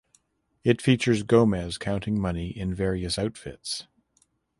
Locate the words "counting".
1.77-2.19